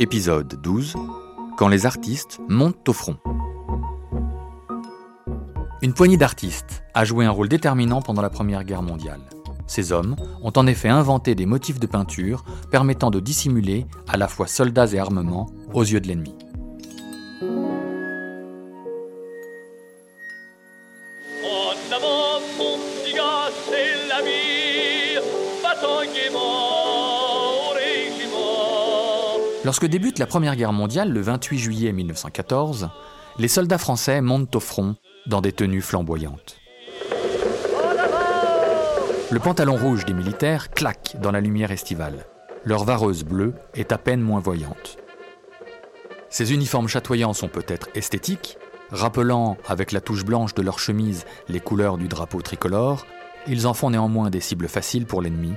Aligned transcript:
Épisode 0.00 0.60
12 0.60 0.96
Quand 1.56 1.68
les 1.68 1.86
artistes 1.86 2.40
montent 2.48 2.88
au 2.88 2.92
front. 2.92 3.16
Une 5.82 5.94
poignée 5.94 6.16
d'artistes 6.16 6.82
a 6.94 7.04
joué 7.04 7.24
un 7.24 7.30
rôle 7.30 7.48
déterminant 7.48 8.02
pendant 8.02 8.20
la 8.20 8.28
Première 8.28 8.64
Guerre 8.64 8.82
mondiale. 8.82 9.20
Ces 9.68 9.92
hommes 9.92 10.16
ont 10.42 10.52
en 10.56 10.66
effet 10.66 10.88
inventé 10.88 11.36
des 11.36 11.46
motifs 11.46 11.78
de 11.78 11.86
peinture 11.86 12.44
permettant 12.72 13.12
de 13.12 13.20
dissimuler 13.20 13.86
à 14.08 14.16
la 14.16 14.26
fois 14.26 14.48
soldats 14.48 14.92
et 14.92 14.98
armements 14.98 15.46
aux 15.72 15.84
yeux 15.84 16.00
de 16.00 16.08
l'ennemi. 16.08 16.34
Lorsque 29.64 29.86
débute 29.86 30.18
la 30.18 30.26
Première 30.26 30.56
Guerre 30.56 30.74
mondiale, 30.74 31.10
le 31.10 31.22
28 31.22 31.58
juillet 31.58 31.92
1914, 31.92 32.90
les 33.38 33.48
soldats 33.48 33.78
français 33.78 34.20
montent 34.20 34.54
au 34.54 34.60
front 34.60 34.96
dans 35.26 35.40
des 35.40 35.52
tenues 35.52 35.80
flamboyantes. 35.80 36.56
Le 39.30 39.38
pantalon 39.40 39.76
rouge 39.76 40.04
des 40.04 40.12
militaires 40.12 40.70
claque 40.70 41.16
dans 41.18 41.30
la 41.30 41.40
lumière 41.40 41.70
estivale. 41.70 42.26
Leur 42.64 42.84
vareuse 42.84 43.24
bleue 43.24 43.54
est 43.74 43.90
à 43.90 43.96
peine 43.96 44.20
moins 44.20 44.38
voyante. 44.38 44.98
Ces 46.28 46.52
uniformes 46.52 46.88
chatoyants 46.88 47.32
sont 47.32 47.48
peut-être 47.48 47.88
esthétiques, 47.94 48.58
rappelant 48.90 49.56
avec 49.66 49.92
la 49.92 50.02
touche 50.02 50.26
blanche 50.26 50.52
de 50.52 50.62
leur 50.62 50.78
chemise 50.78 51.24
les 51.48 51.60
couleurs 51.60 51.96
du 51.96 52.08
drapeau 52.08 52.42
tricolore, 52.42 53.06
ils 53.46 53.66
en 53.66 53.72
font 53.72 53.90
néanmoins 53.90 54.28
des 54.28 54.40
cibles 54.40 54.68
faciles 54.68 55.06
pour 55.06 55.22
l'ennemi 55.22 55.54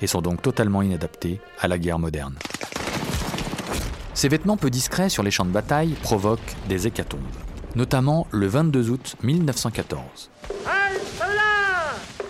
et 0.00 0.08
sont 0.08 0.22
donc 0.22 0.42
totalement 0.42 0.82
inadaptés 0.82 1.40
à 1.60 1.68
la 1.68 1.78
guerre 1.78 2.00
moderne. 2.00 2.34
Ces 4.14 4.28
vêtements 4.28 4.56
peu 4.56 4.70
discrets 4.70 5.08
sur 5.08 5.24
les 5.24 5.32
champs 5.32 5.44
de 5.44 5.50
bataille 5.50 5.94
provoquent 6.02 6.54
des 6.68 6.86
hécatombes, 6.86 7.20
notamment 7.74 8.28
le 8.30 8.46
22 8.46 8.90
août 8.90 9.16
1914. 9.24 10.30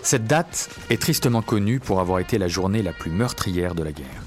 Cette 0.02 0.26
date 0.26 0.70
est 0.88 1.00
tristement 1.00 1.42
connue 1.42 1.80
pour 1.80 2.00
avoir 2.00 2.20
été 2.20 2.38
la 2.38 2.48
journée 2.48 2.82
la 2.82 2.94
plus 2.94 3.10
meurtrière 3.10 3.74
de 3.74 3.82
la 3.82 3.92
guerre. 3.92 4.22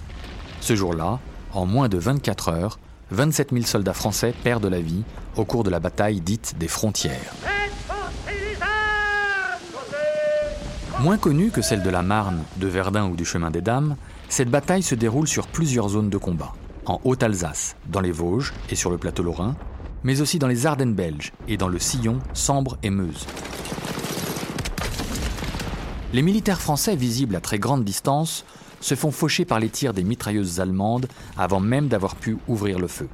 Ce 0.61 0.75
jour-là, 0.75 1.19
en 1.51 1.65
moins 1.65 1.89
de 1.89 1.97
24 1.97 2.49
heures, 2.49 2.79
27 3.09 3.49
000 3.51 3.65
soldats 3.65 3.93
français 3.93 4.35
perdent 4.43 4.65
la 4.65 4.81
vie 4.81 5.03
au 5.35 5.43
cours 5.43 5.63
de 5.63 5.71
la 5.71 5.79
bataille 5.79 6.21
dite 6.21 6.55
des 6.59 6.67
frontières. 6.67 7.33
Moins 10.99 11.17
connue 11.17 11.49
que 11.49 11.61
celle 11.61 11.83
de 11.83 11.89
la 11.89 12.01
Marne, 12.03 12.43
de 12.57 12.67
Verdun 12.67 13.07
ou 13.07 13.15
du 13.15 13.25
Chemin 13.25 13.49
des 13.49 13.61
Dames, 13.61 13.95
cette 14.29 14.49
bataille 14.49 14.83
se 14.83 14.95
déroule 14.95 15.27
sur 15.27 15.47
plusieurs 15.47 15.89
zones 15.89 16.09
de 16.09 16.17
combat. 16.17 16.53
En 16.87 17.01
Haute-Alsace, 17.03 17.75
dans 17.89 17.99
les 17.99 18.13
Vosges 18.13 18.53
et 18.69 18.75
sur 18.75 18.89
le 18.89 18.97
plateau 18.97 19.21
lorrain, 19.21 19.57
mais 20.03 20.21
aussi 20.21 20.39
dans 20.39 20.47
les 20.47 20.65
Ardennes 20.65 20.93
belges 20.93 21.33
et 21.49 21.57
dans 21.57 21.67
le 21.67 21.79
Sillon, 21.79 22.19
Sambre 22.33 22.77
et 22.81 22.89
Meuse. 22.89 23.25
Les 26.13 26.21
militaires 26.21 26.61
français 26.61 26.95
visibles 26.95 27.35
à 27.35 27.41
très 27.41 27.59
grande 27.59 27.83
distance 27.83 28.45
se 28.79 28.95
font 28.95 29.11
faucher 29.11 29.43
par 29.43 29.59
les 29.59 29.67
tirs 29.67 29.93
des 29.93 30.05
mitrailleuses 30.05 30.61
allemandes 30.61 31.07
avant 31.37 31.59
même 31.59 31.89
d'avoir 31.89 32.15
pu 32.15 32.37
ouvrir 32.47 32.79
le 32.79 32.87
feu. 32.87 33.09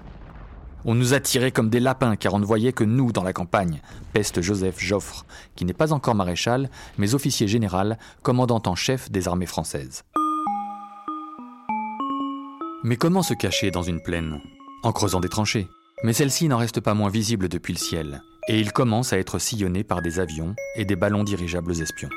On 0.86 0.94
nous 0.94 1.16
a 1.16 1.20
tirés 1.20 1.52
comme 1.52 1.72
des 1.72 1.80
lapins 1.80 2.16
car 2.16 2.36
on 2.36 2.40
ne 2.40 2.46
voyait 2.46 2.74
que 2.74 2.84
nous 2.84 3.12
dans 3.12 3.24
la 3.24 3.34
campagne, 3.34 3.82
peste 4.12 4.42
Joseph 4.42 4.80
Joffre, 4.80 5.26
qui 5.56 5.66
n'est 5.66 5.74
pas 5.74 5.94
encore 5.94 6.14
maréchal, 6.14 6.70
mais 7.00 7.16
officier 7.16 7.48
général, 7.48 7.98
commandant 8.22 8.62
en 8.68 8.76
chef 8.76 9.10
des 9.10 9.28
armées 9.28 9.48
françaises. 9.48 10.04
Mais 12.86 12.98
comment 12.98 13.24
se 13.24 13.34
cacher 13.34 13.72
dans 13.72 13.82
une 13.82 14.02
plaine 14.02 14.42
En 14.84 14.92
creusant 14.92 15.22
des 15.22 15.30
tranchées? 15.30 15.70
Mais 16.04 16.12
celle-ci 16.12 16.50
n'en 16.50 16.58
reste 16.58 16.82
pas 16.82 16.94
moins 16.94 17.10
visible 17.10 17.48
depuis 17.48 17.72
le 17.72 17.80
ciel, 17.80 18.22
et 18.50 18.60
il 18.60 18.74
commence 18.74 19.14
à 19.14 19.18
être 19.18 19.40
sillonné 19.40 19.86
par 19.86 20.02
des 20.02 20.20
avions 20.20 20.54
et 20.76 20.84
des 20.84 20.98
ballons 20.98 21.24
dirigeables 21.24 21.82
espions. 21.82 22.10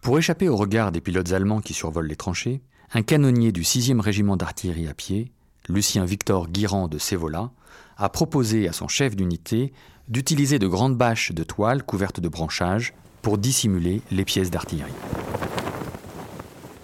Pour 0.00 0.18
échapper 0.18 0.48
au 0.48 0.56
regard 0.56 0.92
des 0.92 1.02
pilotes 1.02 1.32
allemands 1.32 1.60
qui 1.60 1.74
survolent 1.74 2.06
les 2.06 2.16
tranchées, 2.16 2.62
un 2.94 3.02
canonnier 3.02 3.52
du 3.52 3.64
6e 3.64 4.00
régiment 4.00 4.38
d'artillerie 4.38 4.88
à 4.88 4.94
pied, 4.94 5.30
Lucien 5.68 6.06
Victor 6.06 6.48
Guirand 6.48 6.88
de 6.88 6.96
Sévola, 6.96 7.50
a 7.98 8.08
proposé 8.08 8.66
à 8.66 8.72
son 8.72 8.88
chef 8.88 9.14
d'unité 9.14 9.74
d'utiliser 10.08 10.58
de 10.58 10.66
grandes 10.66 10.96
bâches 10.96 11.32
de 11.32 11.44
toile 11.44 11.82
couvertes 11.82 12.20
de 12.20 12.30
branchages 12.30 12.94
pour 13.20 13.36
dissimuler 13.36 14.00
les 14.10 14.24
pièces 14.24 14.50
d'artillerie. 14.50 14.90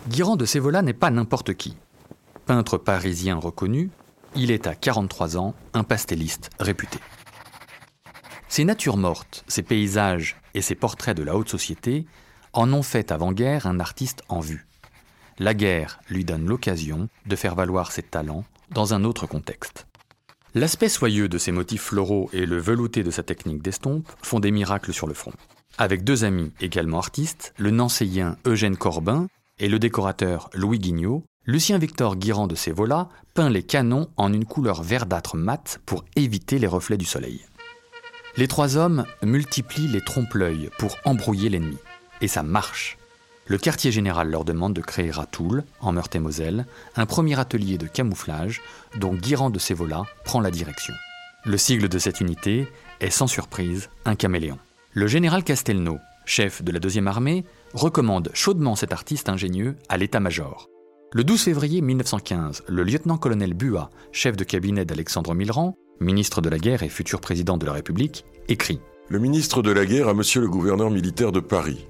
Guirand 0.09 0.37
de 0.37 0.45
Sévola 0.45 0.83
n'est 0.83 0.93
pas 0.93 1.11
n'importe 1.11 1.55
qui. 1.55 1.77
Peintre 2.47 2.79
parisien 2.79 3.37
reconnu, 3.37 3.91
il 4.37 4.53
est 4.53 4.69
à 4.69 4.77
43 4.77 5.37
ans 5.37 5.55
un 5.75 5.83
pastelliste 5.83 6.51
réputé. 6.61 7.01
Ses 8.49 8.65
natures 8.65 8.99
mortes, 8.99 9.45
ses 9.49 9.63
paysages 9.63 10.37
et 10.55 10.63
ses 10.63 10.77
portraits 10.77 11.17
de 11.17 11.25
la 11.25 11.37
haute 11.37 11.49
société 11.49 12.07
en 12.53 12.73
ont 12.73 12.85
fait 12.85 13.11
avant-guerre 13.11 13.67
un 13.67 13.81
artiste 13.81 14.23
en 14.29 14.39
vue. 14.39 14.67
La 15.41 15.55
guerre 15.55 15.99
lui 16.09 16.25
donne 16.25 16.47
l'occasion 16.47 17.09
de 17.27 17.37
faire 17.37 17.57
valoir 17.57 17.91
ses 17.91 18.03
talents 18.03 18.45
dans 18.71 18.95
un 18.95 19.03
autre 19.03 19.27
contexte. 19.27 19.89
L'aspect 20.55 20.89
soyeux 20.89 21.29
de 21.29 21.37
ses 21.37 21.53
motifs 21.53 21.83
floraux 21.83 22.31
et 22.33 22.47
le 22.47 22.59
velouté 22.59 23.03
de 23.03 23.11
sa 23.11 23.25
technique 23.25 23.61
d'estompe 23.61 24.09
font 24.23 24.39
des 24.39 24.53
miracles 24.53 24.95
sur 24.95 25.09
le 25.09 25.15
front. 25.15 25.35
Avec 25.79 26.05
deux 26.05 26.25
amis 26.25 26.53
également 26.61 26.99
artistes, 26.99 27.53
le 27.59 27.71
nancéien 27.71 28.39
Eugène 28.47 28.77
Corbin 28.79 29.27
et 29.59 29.69
le 29.69 29.79
décorateur 29.79 30.51
Louis 30.53 30.79
Guignot, 30.79 31.25
Lucien 31.47 31.79
Victor 31.79 32.17
Guirand 32.17 32.47
de 32.47 32.55
Sévola 32.55 33.09
peint 33.35 33.49
les 33.49 33.63
canons 33.63 34.09
en 34.17 34.33
une 34.33 34.45
couleur 34.45 34.83
verdâtre 34.83 35.37
mat 35.37 35.81
pour 35.87 36.05
éviter 36.17 36.59
les 36.59 36.67
reflets 36.67 36.99
du 36.99 37.05
soleil. 37.05 37.47
Les 38.37 38.49
trois 38.49 38.77
hommes 38.77 39.07
multiplient 39.23 39.89
les 39.89 40.03
trompe-l'œil 40.03 40.69
pour 40.79 40.97
embrouiller 41.05 41.49
l'ennemi. 41.49 41.79
Et 42.21 42.29
ça 42.29 42.43
marche. 42.43 42.99
Le 43.47 43.57
quartier 43.57 43.93
général 43.93 44.29
leur 44.29 44.45
demande 44.45 44.75
de 44.75 44.81
créer 44.83 45.13
à 45.19 45.25
Toul, 45.25 45.65
en 45.81 45.93
Meurthe-et-Moselle, 45.93 46.67
un 46.97 47.07
premier 47.07 47.39
atelier 47.39 47.79
de 47.79 47.87
camouflage 47.87 48.61
dont 48.99 49.15
Guirand 49.15 49.51
de 49.51 49.59
Sévola 49.59 50.03
prend 50.25 50.41
la 50.41 50.51
direction. 50.51 50.95
Le 51.45 51.57
sigle 51.57 51.89
de 51.89 51.99
cette 51.99 52.21
unité 52.21 52.67
est 53.01 53.11
sans 53.11 53.29
surprise 53.29 53.89
un 54.05 54.17
caméléon. 54.17 54.59
Le 54.93 55.07
général 55.07 55.45
Castelnau, 55.45 55.99
chef 56.27 56.63
de 56.63 56.73
la 56.73 56.81
deuxième 56.81 57.09
armée, 57.09 57.45
recommande 57.73 58.31
chaudement 58.35 58.77
cet 58.77 58.93
artiste 58.93 59.31
ingénieux 59.31 59.77
à 59.89 59.97
l'état-major. 59.97 60.69
Le 61.13 61.25
12 61.25 61.45
février 61.45 61.81
1915, 61.81 62.65
le 62.69 62.83
lieutenant-colonel 62.83 63.55
Buat, 63.55 63.89
chef 64.13 64.37
de 64.37 64.45
cabinet 64.45 64.85
d'Alexandre 64.85 65.35
Millerand, 65.35 65.77
ministre 66.01 66.43
de 66.43 66.51
la 66.51 66.59
guerre 66.59 66.83
et 66.83 66.89
futur 66.89 67.21
président 67.21 67.57
de 67.57 67.65
la 67.65 67.73
République, 67.73 68.27
écrit 68.49 68.81
Le 69.09 69.21
ministre 69.21 69.63
de 69.63 69.71
la 69.71 69.87
guerre 69.87 70.09
à 70.09 70.15
monsieur 70.15 70.41
le 70.41 70.49
gouverneur 70.49 70.91
militaire 70.91 71.33
de 71.33 71.41
Paris. 71.41 71.87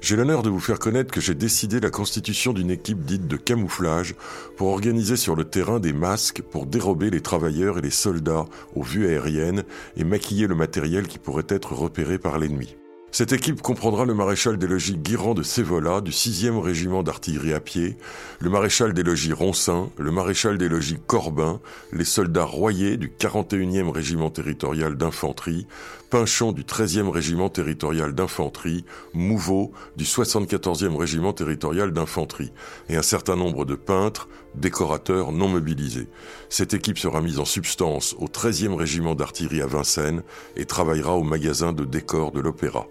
J'ai 0.00 0.16
l'honneur 0.16 0.42
de 0.42 0.48
vous 0.48 0.60
faire 0.60 0.78
connaître 0.78 1.12
que 1.12 1.20
j'ai 1.20 1.34
décidé 1.34 1.78
la 1.78 1.90
constitution 1.90 2.54
d'une 2.54 2.70
équipe 2.70 3.04
dite 3.04 3.26
de 3.26 3.36
camouflage 3.36 4.14
pour 4.56 4.68
organiser 4.68 5.16
sur 5.16 5.36
le 5.36 5.44
terrain 5.44 5.78
des 5.78 5.92
masques 5.92 6.40
pour 6.40 6.64
dérober 6.64 7.10
les 7.10 7.20
travailleurs 7.20 7.76
et 7.76 7.82
les 7.82 7.90
soldats 7.90 8.46
aux 8.74 8.82
vues 8.82 9.08
aériennes 9.08 9.64
et 9.96 10.04
maquiller 10.04 10.46
le 10.46 10.54
matériel 10.54 11.06
qui 11.06 11.18
pourrait 11.18 11.44
être 11.48 11.74
repéré 11.74 12.18
par 12.18 12.38
l'ennemi. 12.38 12.76
Cette 13.12 13.32
équipe 13.32 13.60
comprendra 13.60 14.04
le 14.04 14.14
maréchal 14.14 14.56
des 14.56 14.68
logis 14.68 14.96
Guirand 14.96 15.34
de 15.34 15.42
Sévola 15.42 16.00
du 16.00 16.12
6e 16.12 16.60
régiment 16.60 17.02
d'artillerie 17.02 17.52
à 17.52 17.60
pied, 17.60 17.96
le 18.38 18.50
maréchal 18.50 18.92
des 18.92 19.02
logis 19.02 19.32
Roncin, 19.32 19.90
le 19.98 20.12
maréchal 20.12 20.58
des 20.58 20.68
logis 20.68 20.98
Corbin, 21.08 21.60
les 21.92 22.04
soldats 22.04 22.44
Royer 22.44 22.96
du 22.96 23.08
41e 23.08 23.90
régiment 23.90 24.30
territorial 24.30 24.96
d'infanterie, 24.96 25.66
Pinchon 26.10 26.52
du 26.52 26.62
13e 26.62 27.08
régiment 27.08 27.48
territorial 27.48 28.14
d'infanterie, 28.14 28.84
Mouveau 29.12 29.72
du 29.96 30.04
74e 30.04 30.96
régiment 30.96 31.32
territorial 31.32 31.92
d'infanterie, 31.92 32.52
et 32.88 32.96
un 32.96 33.02
certain 33.02 33.36
nombre 33.36 33.64
de 33.64 33.76
peintres, 33.76 34.28
décorateurs 34.56 35.30
non 35.30 35.48
mobilisés. 35.48 36.08
Cette 36.48 36.74
équipe 36.74 36.98
sera 36.98 37.20
mise 37.20 37.38
en 37.38 37.44
substance 37.44 38.16
au 38.18 38.26
13e 38.26 38.74
régiment 38.74 39.14
d'artillerie 39.14 39.62
à 39.62 39.66
Vincennes 39.66 40.22
et 40.56 40.64
travaillera 40.64 41.16
au 41.16 41.22
magasin 41.22 41.72
de 41.72 41.84
décors 41.84 42.32
de 42.32 42.40
l'Opéra. 42.40 42.88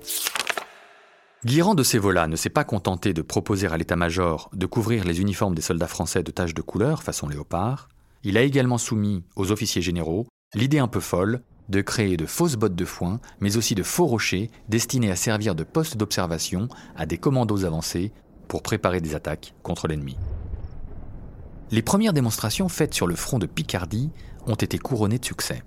Guirand 1.45 1.73
de 1.73 1.83
Sévola 1.83 2.27
ne 2.27 2.35
s'est 2.35 2.49
pas 2.49 2.65
contenté 2.65 3.13
de 3.13 3.21
proposer 3.21 3.67
à 3.67 3.77
l'état-major 3.77 4.49
de 4.53 4.65
couvrir 4.65 5.05
les 5.05 5.21
uniformes 5.21 5.55
des 5.55 5.61
soldats 5.61 5.87
français 5.87 6.21
de 6.21 6.31
taches 6.31 6.53
de 6.53 6.61
couleur 6.61 7.01
façon 7.01 7.29
léopard. 7.29 7.87
Il 8.23 8.37
a 8.37 8.41
également 8.41 8.77
soumis 8.77 9.23
aux 9.37 9.51
officiers 9.51 9.81
généraux 9.81 10.27
l'idée 10.53 10.79
un 10.79 10.89
peu 10.89 10.99
folle 10.99 11.41
de 11.69 11.81
créer 11.81 12.17
de 12.17 12.25
fausses 12.25 12.55
bottes 12.55 12.75
de 12.75 12.85
foin, 12.85 13.21
mais 13.39 13.55
aussi 13.55 13.75
de 13.75 13.83
faux 13.83 14.05
rochers 14.05 14.49
destinés 14.67 15.11
à 15.11 15.15
servir 15.15 15.55
de 15.55 15.63
poste 15.63 15.97
d'observation 15.97 16.67
à 16.97 17.05
des 17.05 17.17
commandos 17.17 17.63
avancés 17.63 18.11
pour 18.47 18.63
préparer 18.63 18.99
des 18.99 19.15
attaques 19.15 19.53
contre 19.63 19.87
l'ennemi. 19.87 20.17
Les 21.71 21.83
premières 21.83 22.13
démonstrations 22.13 22.67
faites 22.67 22.95
sur 22.95 23.05
le 23.05 23.15
front 23.15 23.37
de 23.37 23.45
Picardie 23.45 24.09
ont 24.47 24.55
été 24.55 24.79
couronnées 24.79 25.19
de 25.19 25.25
succès. 25.25 25.63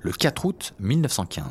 Le 0.00 0.10
4 0.10 0.46
août 0.46 0.74
1915, 0.80 1.44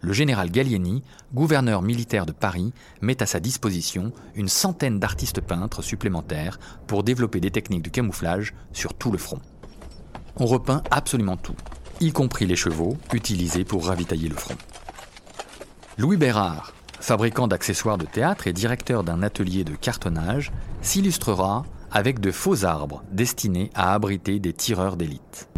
le 0.00 0.12
général 0.12 0.50
Gallieni, 0.50 1.02
gouverneur 1.34 1.82
militaire 1.82 2.26
de 2.26 2.32
Paris, 2.32 2.72
met 3.00 3.22
à 3.22 3.26
sa 3.26 3.40
disposition 3.40 4.12
une 4.34 4.48
centaine 4.48 4.98
d'artistes 4.98 5.40
peintres 5.40 5.82
supplémentaires 5.82 6.58
pour 6.86 7.02
développer 7.02 7.40
des 7.40 7.50
techniques 7.50 7.84
de 7.84 7.90
camouflage 7.90 8.54
sur 8.72 8.94
tout 8.94 9.10
le 9.10 9.18
front. 9.18 9.40
On 10.36 10.46
repeint 10.46 10.82
absolument 10.90 11.36
tout, 11.36 11.56
y 12.00 12.12
compris 12.12 12.46
les 12.46 12.56
chevaux 12.56 12.96
utilisés 13.12 13.64
pour 13.64 13.86
ravitailler 13.86 14.28
le 14.28 14.36
front. 14.36 14.56
Louis 15.96 16.16
Bérard, 16.16 16.74
fabricant 17.00 17.48
d'accessoires 17.48 17.98
de 17.98 18.06
théâtre 18.06 18.46
et 18.46 18.52
directeur 18.52 19.02
d'un 19.02 19.22
atelier 19.22 19.64
de 19.64 19.74
cartonnage, 19.74 20.52
s'illustrera 20.80 21.64
avec 21.90 22.20
de 22.20 22.30
faux 22.30 22.64
arbres 22.64 23.02
destinés 23.10 23.70
à 23.74 23.94
abriter 23.94 24.38
des 24.38 24.52
tireurs 24.52 24.96
d'élite. 24.96 25.48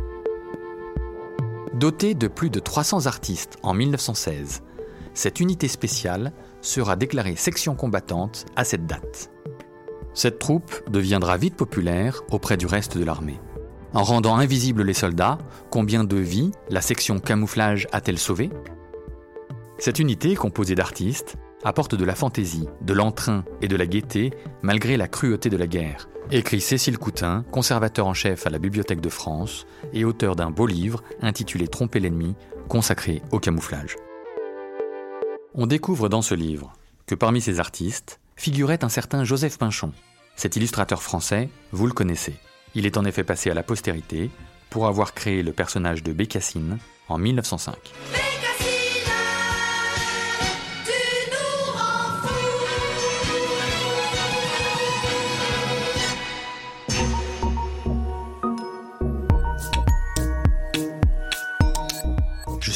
Dotée 1.80 2.12
de 2.12 2.28
plus 2.28 2.50
de 2.50 2.60
300 2.60 3.06
artistes 3.06 3.56
en 3.62 3.72
1916, 3.72 4.62
cette 5.14 5.40
unité 5.40 5.66
spéciale 5.66 6.34
sera 6.60 6.94
déclarée 6.94 7.36
section 7.36 7.74
combattante 7.74 8.44
à 8.54 8.64
cette 8.64 8.84
date. 8.84 9.30
Cette 10.12 10.38
troupe 10.38 10.82
deviendra 10.90 11.38
vite 11.38 11.56
populaire 11.56 12.20
auprès 12.30 12.58
du 12.58 12.66
reste 12.66 12.98
de 12.98 13.04
l'armée. 13.04 13.40
En 13.94 14.02
rendant 14.02 14.36
invisibles 14.36 14.82
les 14.82 14.92
soldats, 14.92 15.38
combien 15.70 16.04
de 16.04 16.16
vies 16.16 16.50
la 16.68 16.82
section 16.82 17.18
camouflage 17.18 17.88
a-t-elle 17.92 18.18
sauvé 18.18 18.50
Cette 19.78 20.00
unité, 20.00 20.34
composée 20.34 20.74
d'artistes, 20.74 21.38
apporte 21.62 21.94
de 21.94 22.04
la 22.04 22.14
fantaisie, 22.14 22.68
de 22.80 22.92
l'entrain 22.92 23.44
et 23.62 23.68
de 23.68 23.76
la 23.76 23.86
gaieté 23.86 24.32
malgré 24.62 24.96
la 24.96 25.08
cruauté 25.08 25.50
de 25.50 25.56
la 25.56 25.66
guerre, 25.66 26.08
écrit 26.30 26.60
Cécile 26.60 26.98
Coutin, 26.98 27.44
conservateur 27.50 28.06
en 28.06 28.14
chef 28.14 28.46
à 28.46 28.50
la 28.50 28.58
Bibliothèque 28.58 29.00
de 29.00 29.08
France 29.08 29.66
et 29.92 30.04
auteur 30.04 30.36
d'un 30.36 30.50
beau 30.50 30.66
livre 30.66 31.02
intitulé 31.20 31.68
Tromper 31.68 32.00
l'ennemi, 32.00 32.34
consacré 32.68 33.22
au 33.32 33.38
camouflage. 33.38 33.96
On 35.54 35.66
découvre 35.66 36.08
dans 36.08 36.22
ce 36.22 36.34
livre 36.34 36.72
que 37.06 37.14
parmi 37.14 37.40
ces 37.40 37.58
artistes 37.58 38.20
figurait 38.36 38.84
un 38.84 38.88
certain 38.88 39.24
Joseph 39.24 39.58
Pinchon. 39.58 39.92
Cet 40.36 40.56
illustrateur 40.56 41.02
français, 41.02 41.50
vous 41.72 41.86
le 41.86 41.92
connaissez. 41.92 42.34
Il 42.74 42.86
est 42.86 42.96
en 42.96 43.04
effet 43.04 43.24
passé 43.24 43.50
à 43.50 43.54
la 43.54 43.64
postérité 43.64 44.30
pour 44.70 44.86
avoir 44.86 45.12
créé 45.12 45.42
le 45.42 45.52
personnage 45.52 46.02
de 46.02 46.12
Bécassine 46.12 46.78
en 47.08 47.18
1905. 47.18 47.74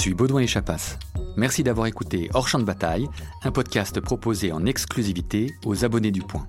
Suis 0.05 0.12
Baudouin 0.12 0.43
et 0.43 0.47
Chapas. 0.47 0.99
Merci 1.39 1.62
d'avoir 1.62 1.87
écouté 1.87 2.29
Hors 2.35 2.47
Champ 2.47 2.59
de 2.59 2.65
Bataille, 2.65 3.09
un 3.43 3.51
podcast 3.51 4.01
proposé 4.01 4.53
en 4.53 4.67
exclusivité 4.67 5.55
aux 5.65 5.83
abonnés 5.83 6.11
du 6.11 6.21
Point. 6.21 6.47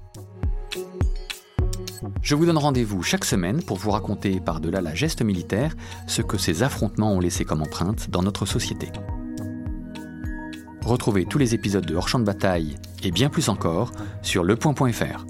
Je 2.22 2.36
vous 2.36 2.46
donne 2.46 2.58
rendez-vous 2.58 3.02
chaque 3.02 3.24
semaine 3.24 3.64
pour 3.64 3.78
vous 3.78 3.92
raconter 3.92 4.42
par-delà 4.42 4.82
la 4.82 4.94
geste 4.94 5.22
militaire 5.22 5.74
ce 6.06 6.22
que 6.22 6.38
ces 6.38 6.64
affrontements 6.64 7.14
ont 7.14 7.22
laissé 7.22 7.46
comme 7.46 7.62
empreinte 7.62 8.10
dans 8.10 8.24
notre 8.24 8.46
société. 8.46 8.90
Retrouvez 10.84 11.24
tous 11.24 11.38
les 11.38 11.56
épisodes 11.56 11.86
de 11.86 11.96
Hors 11.96 12.10
Champ 12.10 12.20
de 12.20 12.26
Bataille 12.26 12.76
et 13.04 13.12
bien 13.12 13.30
plus 13.30 13.48
encore 13.48 13.94
sur 14.22 14.44
lepoint.fr. 14.44 15.26